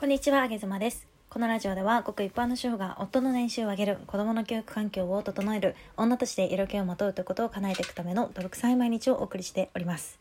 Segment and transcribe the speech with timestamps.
[0.00, 1.08] こんにちは、あげずまです。
[1.28, 10.20] このラジオでは、ごく一般の主婦が夫の年収を上げる、子供の教育環境を整える、女として色気をまとうということを叶えていくための泥臭い毎日をお送りしております。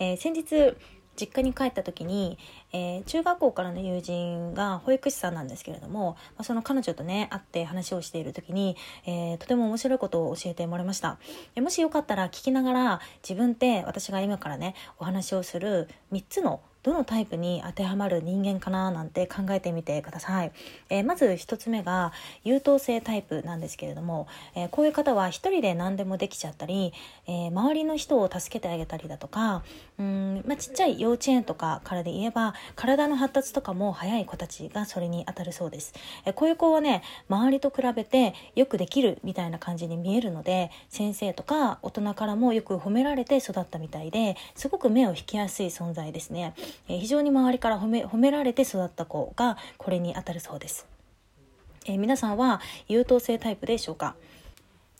[0.00, 0.76] えー先日、
[1.14, 2.36] 実家に帰った時に、
[2.72, 8.76] えー中学校からの友人が保育士さんなんですけれども、まあその彼女とね会って話をしている時に、
[9.06, 11.18] えーとても面白いことを教えてもらいました
[11.54, 20.52] えもしよかったら聞きながら自分って私が今からねお話をする3つのどのタイプに当てはまる人間かななんて考えてみてください、
[20.90, 22.12] えーまず1つ目が
[22.44, 26.92] 優等生タイプなんですけれども、えーこういう方は一人で何でもできちゃったり、
[27.26, 29.62] えー周りの人を助けてあげたりだとか
[29.98, 46.54] うん、まあ、ちっちゃい幼稚園とかからで言えば体の発達とかも早い子たちがそれに当たるそうです、えこういう子はね周りと比べてよくできるみたいな感じに見えるので先生とか大人からもよく褒められて育ったみたいですごく目を引きやすい存在ですね、
[46.88, 50.86] えー非常に周りから褒め褒められて育った子がこれにあたるそうです、
[51.86, 54.14] えー皆さんは優等生タイプでしょうか？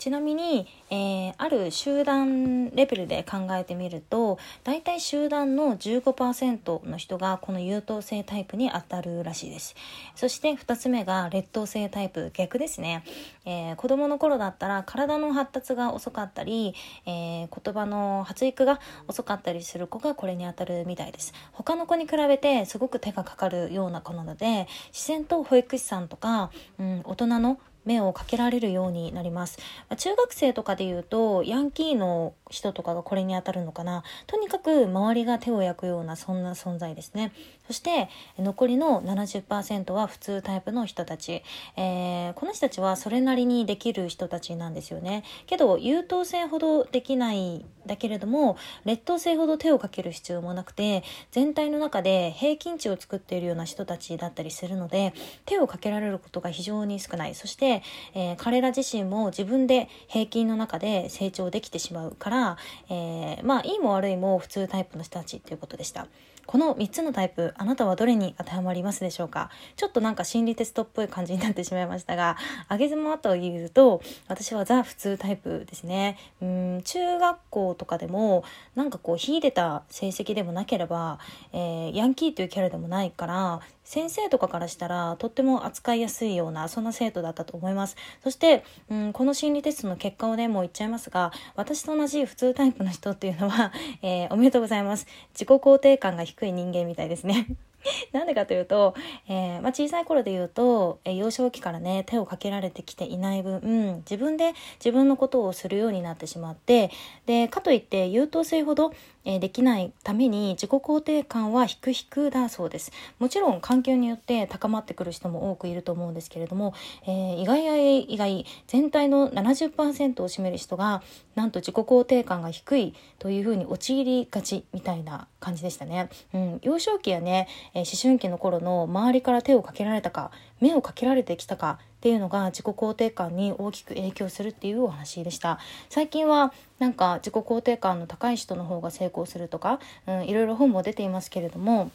[0.03, 9.77] ちなみに、えーある集団レベルで考えてみると大体集団の15%の人がこの優等生タイプに当たるらしいです。
[10.17, 13.05] そして2つ目が劣等生タイプ逆ですね、
[13.45, 16.75] えー子供の頃だったら体の発達が遅かったり、
[17.07, 21.33] えー言葉の発育が遅かったりする子がこれに当たるみたいです。
[21.53, 26.51] 他の子に比べてすごく手がかかるような子なので自然と保育士さんとか、
[26.81, 29.59] うん、大人の目をかけられるようになります。
[29.89, 34.03] まあ中学生とかで言うとヤンキーの人とかがこれに当たるのかな。
[34.27, 37.33] とにかく周りが手を焼くようなそんな存在ですね。
[37.67, 41.43] そして残りの70%は普通タイプの人たち、
[41.77, 45.23] えーこの人たちはそれなりにできる人たちなんですよね。
[45.47, 55.15] けど優等生ほどできないだけれども劣等生ほど手をかける必要もなくて全体の中で平均値を作っているような人たちだったりするので
[55.47, 57.35] 手をかけられることが非常に少ない。
[57.35, 57.72] そして、
[58.15, 62.57] えー彼ら自身も自分で平均の中で成長できてしまうから、
[62.91, 66.07] えーまあいいも悪いも普通タイプの人たちということでした。
[66.47, 69.51] この3つのタイプあなたはどれに当てはまりますでしょうか？
[69.77, 72.37] ちょっとなんか心理テストっぽい感じになってしまいましたが
[72.71, 76.19] 上げ妻というと私はザ普通タイプですね。
[76.41, 78.45] うん中学校とかでも
[78.75, 81.19] なんかこう秀でた成績でもなければ、
[81.53, 87.97] えーヤンキーというキャラでもないから先生とかからしたらとっても扱いやすいようなそんな生徒だったと思います。
[88.23, 93.73] そして、うん、この心理テストの結果をねもう言っちゃいますが私と同じ普通タイプの人っていうのは、
[94.03, 95.07] えーおめでとうございます。
[95.35, 97.47] 自己肯定感が低い人間みたいですね。
[98.13, 98.95] なんでかというと、
[99.29, 106.91] えーまあ、小さい頃で言うと、えー幼少期からね手をかけられてきていない分、うん、自分で自分のことをするようになってしまって
[107.27, 108.93] でかといって優等生ほど、
[109.25, 112.93] えーできないために自己肯定感は低々だそうです。
[113.19, 116.75] もちろん環境によって高まってくる人も多くいると思うんですけれども、
[117.07, 121.03] えー意外や意外全体の70%を占める人が
[121.35, 130.31] なんと自己肯定感が低いというふうに陥りがちみたいな感じでしたね、うん、幼少期やね、え思春期の頃の周りから手をかけられたか
[130.61, 135.59] 目をかけられてきたかっていうのが自己肯定感に大きく影響するっていうお話でした。
[135.91, 141.91] 最近はなんか自己肯定感の高い人の方が成功するとか、うん、いろいろ本も出ていますけれども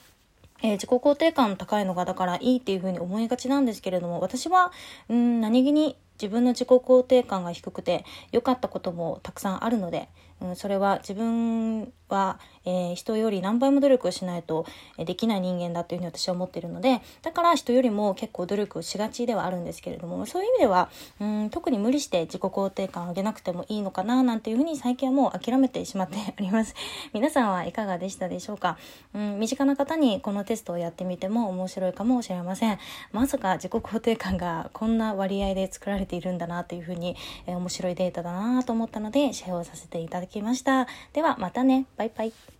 [0.61, 4.71] えー自己肯定感の高いのがだからいいっていうふうに思いがちなんですけれども私は
[5.09, 10.09] うん何気に自分の自己肯定感が低くて良かったこともたくさんあるので、
[10.41, 14.65] うん、それは自分は、えー人より何倍も努力をしないと
[14.97, 20.89] えできない人間だというふうに私は思っているのでだから人よりも結構努力をしがちではあるんですけれどもそういう意味では
[21.21, 26.75] うん特に無理して自己肯定感を上げなくてもいいのかななんていうふうに最近はもう諦めてしまっております。
[27.13, 28.77] 皆さんはいかがでしたでしょうか、
[29.13, 32.79] うん、身近な方にこのテストをやってみても面白いかもしれません。
[33.11, 37.15] まさか自己肯定感がこんな割合で作られているんだなというふうに、
[37.45, 40.26] えー面白いデータだなと思ったのでシェアをさせていた。
[40.27, 40.87] だきました。
[41.13, 41.85] ではまたね。
[41.95, 42.56] バイバイ。